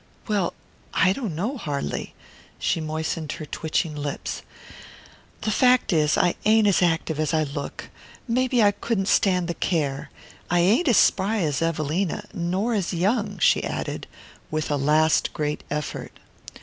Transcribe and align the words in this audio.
"Well, 0.27 0.55
I 0.95 1.13
don't 1.13 1.35
know, 1.35 1.57
har'ly." 1.59 2.15
She 2.57 2.81
moistened 2.81 3.33
her 3.33 3.45
twitching 3.45 3.93
lips. 3.95 4.41
"The 5.41 5.51
fact 5.51 5.93
is, 5.93 6.17
I 6.17 6.33
ain't 6.43 6.65
as 6.65 6.81
active 6.81 7.19
as 7.19 7.35
I 7.35 7.43
look. 7.43 7.91
Maybe 8.27 8.63
I 8.63 8.71
couldn't 8.71 9.07
stand 9.09 9.47
the 9.47 9.53
care. 9.53 10.09
I 10.49 10.59
ain't 10.61 10.87
as 10.87 10.97
spry 10.97 11.41
as 11.41 11.61
Evelina 11.61 12.25
nor 12.33 12.73
as 12.73 12.95
young," 12.95 13.37
she 13.37 13.63
added, 13.63 14.07
with 14.49 14.71
a 14.71 14.75
last 14.75 15.33
great 15.33 15.63
effort. 15.69 16.13